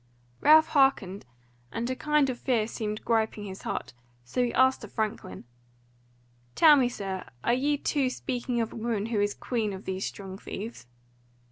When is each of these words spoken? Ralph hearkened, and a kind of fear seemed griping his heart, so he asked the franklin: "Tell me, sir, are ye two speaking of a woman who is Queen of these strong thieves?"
Ralph 0.39 0.69
hearkened, 0.69 1.27
and 1.71 1.87
a 1.87 1.95
kind 1.95 2.31
of 2.31 2.39
fear 2.39 2.65
seemed 2.65 3.05
griping 3.05 3.45
his 3.45 3.61
heart, 3.61 3.93
so 4.23 4.43
he 4.43 4.51
asked 4.51 4.81
the 4.81 4.87
franklin: 4.87 5.43
"Tell 6.55 6.75
me, 6.75 6.89
sir, 6.89 7.23
are 7.43 7.53
ye 7.53 7.77
two 7.77 8.09
speaking 8.09 8.59
of 8.61 8.73
a 8.73 8.77
woman 8.77 9.05
who 9.05 9.21
is 9.21 9.35
Queen 9.35 9.73
of 9.73 9.85
these 9.85 10.03
strong 10.07 10.39
thieves?" 10.39 10.87